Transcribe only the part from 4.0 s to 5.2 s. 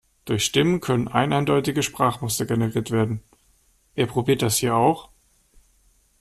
probiert das hier auch?